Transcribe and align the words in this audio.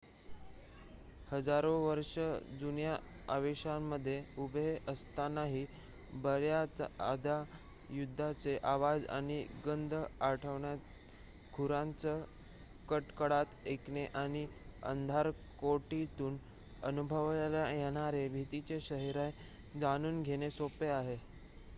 हजारो 1.27 1.71
वर्ष 1.79 2.13
जुन्या 2.59 2.93
अवशेषांमध्ये 3.29 4.15
उभे 4.37 4.63
असतानाही 4.89 5.65
बर्‍याचदा 6.23 7.35
युद्धाचे 7.91 8.57
आवाज 8.65 9.05
आणि 9.11 9.39
गंध 9.65 9.93
आठवणे 10.21 10.75
खुरांचा 11.53 12.17
कडकडाट 12.89 13.55
ऐकणे 13.67 14.05
आणि 14.15 14.45
अंधारकोठडीतून 14.85 16.37
अनुभवला 16.83 17.69
येणारे 17.71 18.27
भीतीचे 18.29 18.79
शहारे 18.81 19.29
जाणून 19.79 20.21
घेणे 20.23 20.49
सोपे 20.51 20.87
आहे 20.91 21.17